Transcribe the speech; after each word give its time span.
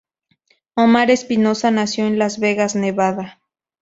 Omar 0.73 1.11
Espinosa 1.11 1.69
nació 1.69 2.07
en 2.07 2.17
Las 2.17 2.39
Vegas, 2.39 2.75
Nevada. 2.75 3.39